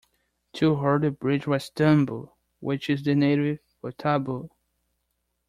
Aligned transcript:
To 0.53 0.77
her 0.77 0.97
the 0.97 1.11
bridge 1.11 1.45
was 1.45 1.69
tambo, 1.69 2.35
which 2.59 2.89
is 2.89 3.03
the 3.03 3.13
native 3.13 3.59
for 3.81 3.91
taboo. 3.91 4.49